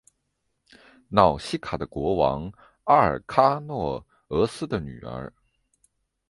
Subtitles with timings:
[1.11, 2.51] 瑙西卡的国王
[2.85, 5.31] 阿尔喀诺俄斯的女儿。